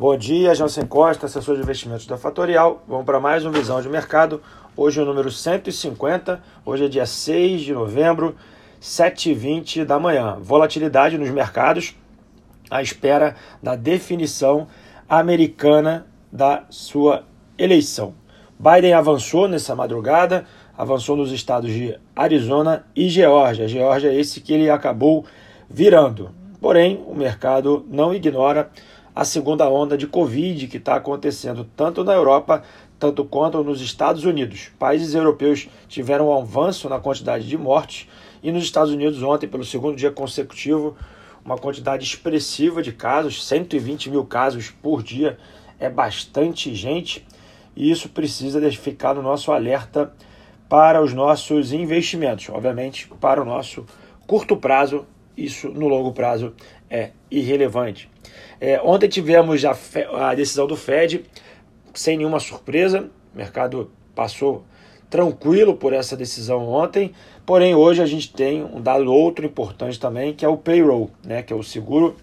Bom 0.00 0.16
dia, 0.16 0.54
Jansen 0.54 0.86
Costa, 0.86 1.26
assessor 1.26 1.56
de 1.56 1.60
investimentos 1.60 2.06
da 2.06 2.16
Fatorial. 2.16 2.82
Vamos 2.88 3.04
para 3.04 3.20
mais 3.20 3.44
um 3.44 3.50
Visão 3.50 3.82
de 3.82 3.88
Mercado. 3.90 4.40
Hoje 4.74 4.98
é 4.98 5.02
o 5.02 5.04
número 5.04 5.30
150, 5.30 6.42
hoje 6.64 6.86
é 6.86 6.88
dia 6.88 7.04
6 7.04 7.60
de 7.60 7.74
novembro, 7.74 8.34
7h20 8.80 9.84
da 9.84 9.98
manhã. 9.98 10.38
Volatilidade 10.40 11.18
nos 11.18 11.28
mercados 11.28 11.94
à 12.70 12.80
espera 12.80 13.36
da 13.62 13.76
definição 13.76 14.68
americana 15.06 16.06
da 16.32 16.64
sua 16.70 17.24
eleição. 17.58 18.14
Biden 18.58 18.94
avançou 18.94 19.46
nessa 19.48 19.76
madrugada, 19.76 20.46
avançou 20.78 21.14
nos 21.14 21.30
estados 21.30 21.70
de 21.70 21.94
Arizona 22.16 22.86
e 22.96 23.06
Geórgia. 23.10 23.68
Geórgia 23.68 24.08
é 24.08 24.18
esse 24.18 24.40
que 24.40 24.54
ele 24.54 24.70
acabou 24.70 25.26
virando. 25.68 26.30
Porém, 26.58 27.04
o 27.06 27.14
mercado 27.14 27.84
não 27.90 28.14
ignora 28.14 28.70
a 29.14 29.24
segunda 29.24 29.68
onda 29.68 29.96
de 29.96 30.06
Covid 30.06 30.66
que 30.68 30.76
está 30.76 30.96
acontecendo 30.96 31.68
tanto 31.76 32.04
na 32.04 32.12
Europa 32.12 32.62
tanto 32.98 33.24
quanto 33.24 33.64
nos 33.64 33.80
Estados 33.80 34.24
Unidos. 34.24 34.70
Países 34.78 35.14
europeus 35.14 35.68
tiveram 35.88 36.28
um 36.28 36.38
avanço 36.38 36.86
na 36.86 37.00
quantidade 37.00 37.48
de 37.48 37.56
mortes 37.56 38.06
e 38.42 38.52
nos 38.52 38.62
Estados 38.62 38.92
Unidos 38.92 39.22
ontem, 39.22 39.48
pelo 39.48 39.64
segundo 39.64 39.96
dia 39.96 40.10
consecutivo, 40.10 40.94
uma 41.42 41.56
quantidade 41.56 42.04
expressiva 42.04 42.82
de 42.82 42.92
casos, 42.92 43.46
120 43.46 44.10
mil 44.10 44.24
casos 44.26 44.70
por 44.70 45.02
dia, 45.02 45.38
é 45.78 45.88
bastante 45.88 46.74
gente 46.74 47.26
e 47.74 47.90
isso 47.90 48.10
precisa 48.10 48.60
ficar 48.72 49.14
no 49.14 49.22
nosso 49.22 49.50
alerta 49.50 50.12
para 50.68 51.02
os 51.02 51.14
nossos 51.14 51.72
investimentos. 51.72 52.50
Obviamente, 52.50 53.08
para 53.18 53.40
o 53.40 53.44
nosso 53.46 53.86
curto 54.26 54.56
prazo, 54.58 55.06
isso 55.34 55.70
no 55.70 55.88
longo 55.88 56.12
prazo 56.12 56.52
é 56.90 57.10
irrelevante. 57.30 58.10
É, 58.60 58.80
ontem 58.82 59.08
tivemos 59.08 59.64
a, 59.64 59.76
a 60.28 60.34
decisão 60.34 60.66
do 60.66 60.76
Fed, 60.76 61.24
sem 61.94 62.16
nenhuma 62.16 62.40
surpresa, 62.40 63.08
o 63.34 63.38
mercado 63.38 63.90
passou 64.14 64.64
tranquilo 65.08 65.74
por 65.74 65.92
essa 65.92 66.16
decisão 66.16 66.68
ontem, 66.68 67.12
porém 67.44 67.74
hoje 67.74 68.02
a 68.02 68.06
gente 68.06 68.32
tem 68.32 68.62
um 68.62 68.80
dado 68.80 69.12
outro 69.12 69.44
importante 69.46 69.98
também, 69.98 70.32
que 70.34 70.44
é 70.44 70.48
o 70.48 70.56
payroll, 70.56 71.10
né, 71.24 71.42
que 71.42 71.52
é 71.52 71.56
o 71.56 71.62
seguro 71.62 72.16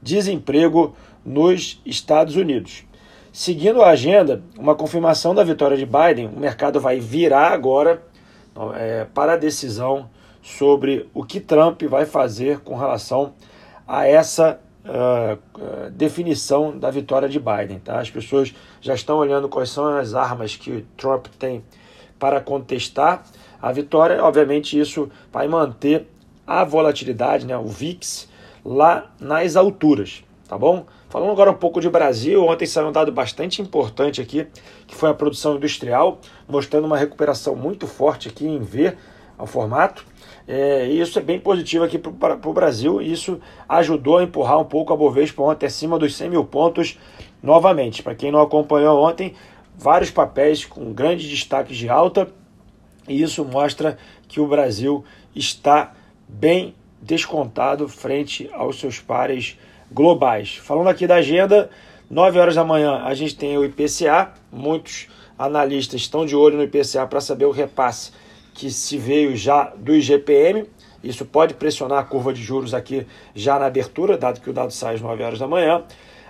desemprego 0.00 0.94
nos 1.24 1.80
Estados 1.86 2.36
Unidos. 2.36 2.84
Seguindo 3.32 3.80
a 3.80 3.90
agenda, 3.90 4.42
uma 4.58 4.74
confirmação 4.74 5.34
da 5.34 5.44
vitória 5.44 5.76
de 5.76 5.86
Biden, 5.86 6.26
o 6.26 6.38
mercado 6.38 6.80
vai 6.80 6.98
virar 7.00 7.52
agora 7.52 8.02
é, 8.74 9.06
para 9.14 9.34
a 9.34 9.36
decisão 9.36 10.10
sobre 10.42 11.08
o 11.14 11.24
que 11.24 11.40
Trump 11.40 11.82
vai 11.84 12.04
fazer 12.04 12.60
com 12.60 12.76
relação 12.76 13.32
essa 14.00 14.58
uh, 14.84 15.90
definição 15.90 16.76
da 16.78 16.90
vitória 16.90 17.28
de 17.28 17.38
Biden. 17.38 17.78
Tá? 17.78 18.00
As 18.00 18.10
pessoas 18.10 18.54
já 18.80 18.94
estão 18.94 19.18
olhando 19.18 19.48
quais 19.48 19.70
são 19.70 19.86
as 19.96 20.14
armas 20.14 20.56
que 20.56 20.84
Trump 20.96 21.26
tem 21.38 21.62
para 22.18 22.40
contestar 22.40 23.24
a 23.60 23.72
vitória. 23.72 24.22
Obviamente, 24.22 24.78
isso 24.78 25.10
vai 25.32 25.46
manter 25.46 26.08
a 26.46 26.64
volatilidade, 26.64 27.46
né, 27.46 27.56
o 27.56 27.66
VIX, 27.66 28.28
lá 28.64 29.12
nas 29.20 29.56
alturas. 29.56 30.24
Tá 30.48 30.58
bom? 30.58 30.84
Falando 31.08 31.30
agora 31.30 31.50
um 31.50 31.54
pouco 31.54 31.80
de 31.80 31.88
Brasil, 31.88 32.44
ontem 32.44 32.66
saiu 32.66 32.88
um 32.88 32.92
dado 32.92 33.10
bastante 33.10 33.62
importante 33.62 34.20
aqui, 34.20 34.46
que 34.86 34.94
foi 34.94 35.10
a 35.10 35.14
produção 35.14 35.56
industrial, 35.56 36.18
mostrando 36.48 36.84
uma 36.86 36.96
recuperação 36.96 37.54
muito 37.54 37.86
forte 37.86 38.28
aqui 38.28 38.46
em 38.46 38.60
V, 38.60 38.96
ao 39.42 39.46
formato. 39.46 40.06
É, 40.46 40.86
e 40.86 41.00
isso 41.00 41.18
é 41.18 41.22
bem 41.22 41.38
positivo 41.38 41.84
aqui 41.84 41.98
para 41.98 42.38
o 42.48 42.52
Brasil. 42.52 43.02
Isso 43.02 43.40
ajudou 43.68 44.18
a 44.18 44.22
empurrar 44.22 44.58
um 44.60 44.64
pouco 44.64 44.92
a 44.92 44.96
Bovespa 44.96 45.42
ontem 45.42 45.66
acima 45.66 45.98
dos 45.98 46.14
100 46.14 46.30
mil 46.30 46.44
pontos 46.44 46.98
novamente. 47.42 48.02
Para 48.02 48.14
quem 48.14 48.30
não 48.30 48.40
acompanhou 48.40 49.02
ontem, 49.02 49.34
vários 49.76 50.10
papéis 50.10 50.64
com 50.64 50.92
grandes 50.92 51.28
destaques 51.28 51.76
de 51.76 51.88
alta. 51.88 52.28
E 53.08 53.20
isso 53.20 53.44
mostra 53.44 53.98
que 54.28 54.40
o 54.40 54.46
Brasil 54.46 55.04
está 55.34 55.92
bem 56.28 56.74
descontado 57.00 57.88
frente 57.88 58.48
aos 58.52 58.78
seus 58.78 59.00
pares 59.00 59.58
globais. 59.90 60.54
Falando 60.56 60.88
aqui 60.88 61.04
da 61.04 61.16
agenda, 61.16 61.68
9 62.08 62.38
horas 62.38 62.54
da 62.54 62.64
manhã 62.64 63.02
a 63.04 63.12
gente 63.12 63.34
tem 63.34 63.58
o 63.58 63.64
IPCA. 63.64 64.34
Muitos 64.52 65.08
analistas 65.36 66.00
estão 66.00 66.24
de 66.24 66.36
olho 66.36 66.56
no 66.56 66.62
IPCA 66.62 67.08
para 67.08 67.20
saber 67.20 67.46
o 67.46 67.50
repasse 67.50 68.12
que 68.54 68.70
se 68.70 68.98
veio 68.98 69.36
já 69.36 69.72
do 69.76 69.94
IGPM. 69.94 70.66
Isso 71.02 71.24
pode 71.24 71.54
pressionar 71.54 71.98
a 71.98 72.04
curva 72.04 72.32
de 72.32 72.42
juros 72.42 72.74
aqui 72.74 73.06
já 73.34 73.58
na 73.58 73.66
abertura, 73.66 74.16
dado 74.16 74.40
que 74.40 74.50
o 74.50 74.52
dado 74.52 74.72
sai 74.72 74.94
às 74.94 75.00
9 75.00 75.22
horas 75.22 75.38
da 75.38 75.48
manhã. 75.48 75.82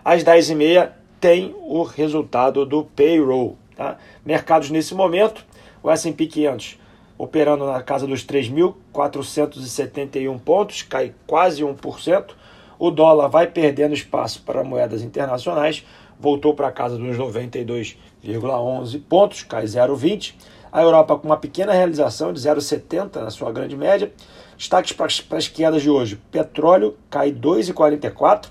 Às 0.04 0.24
10h30 0.24 0.90
tem 1.20 1.54
o 1.60 1.82
resultado 1.82 2.66
do 2.66 2.84
payroll. 2.84 3.56
Tá? 3.76 3.96
Mercados 4.24 4.70
nesse 4.70 4.94
momento, 4.94 5.44
o 5.82 5.90
S&P 5.90 6.26
500 6.26 6.82
operando 7.22 7.64
na 7.66 7.82
casa 7.82 8.06
dos 8.06 8.26
3.471 8.26 10.38
pontos, 10.40 10.82
cai 10.82 11.14
quase 11.26 11.62
1%. 11.62 12.30
O 12.78 12.90
dólar 12.90 13.28
vai 13.28 13.46
perdendo 13.46 13.94
espaço 13.94 14.42
para 14.42 14.64
moedas 14.64 15.02
internacionais, 15.02 15.86
voltou 16.18 16.52
para 16.52 16.66
a 16.66 16.72
casa 16.72 16.98
dos 16.98 17.16
92,11 17.16 19.00
pontos, 19.08 19.44
cai 19.44 19.64
0,20. 19.64 20.34
A 20.72 20.80
Europa 20.80 21.18
com 21.18 21.28
uma 21.28 21.36
pequena 21.36 21.72
realização 21.72 22.32
de 22.32 22.40
0,70 22.40 23.16
na 23.16 23.30
sua 23.30 23.52
grande 23.52 23.76
média. 23.76 24.10
Destaques 24.56 24.92
para 24.92 25.06
as 25.36 25.48
quedas 25.48 25.82
de 25.82 25.90
hoje: 25.90 26.18
petróleo 26.30 26.96
cai 27.10 27.30
2,44 27.30 28.46